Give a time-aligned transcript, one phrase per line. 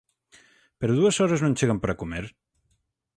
[0.79, 2.25] ¿Pero dúas horas non chegan para comer?